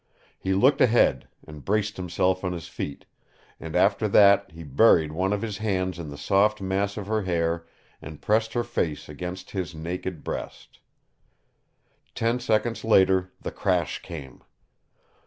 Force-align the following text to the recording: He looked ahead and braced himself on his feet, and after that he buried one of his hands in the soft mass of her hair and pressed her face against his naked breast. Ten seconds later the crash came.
He 0.39 0.55
looked 0.55 0.81
ahead 0.81 1.27
and 1.45 1.63
braced 1.63 1.95
himself 1.97 2.43
on 2.43 2.53
his 2.53 2.67
feet, 2.67 3.05
and 3.59 3.75
after 3.75 4.07
that 4.07 4.49
he 4.51 4.63
buried 4.63 5.11
one 5.11 5.31
of 5.31 5.43
his 5.43 5.59
hands 5.59 5.99
in 5.99 6.09
the 6.09 6.17
soft 6.17 6.59
mass 6.59 6.97
of 6.97 7.05
her 7.05 7.21
hair 7.21 7.67
and 8.01 8.19
pressed 8.19 8.53
her 8.53 8.63
face 8.63 9.07
against 9.07 9.51
his 9.51 9.75
naked 9.75 10.23
breast. 10.23 10.79
Ten 12.15 12.39
seconds 12.39 12.83
later 12.83 13.31
the 13.41 13.51
crash 13.51 14.01
came. 14.01 14.41